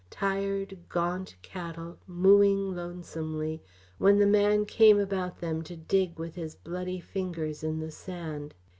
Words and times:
Tired, 0.09 0.79
gaunt 0.89 1.35
cattle 1.43 1.99
mooing 2.07 2.73
lonesomely, 2.75 3.61
when 3.99 4.17
the 4.17 4.25
man 4.25 4.65
came 4.65 4.99
about 4.99 5.37
them 5.37 5.61
to 5.61 5.77
dig 5.77 6.17
with 6.17 6.33
his 6.33 6.55
bloody 6.55 6.99
fingers 6.99 7.63
in 7.63 7.79
the 7.79 7.91
sand. 7.91 8.55